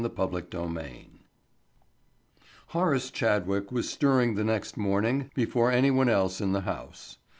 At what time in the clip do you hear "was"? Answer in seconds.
3.71-3.87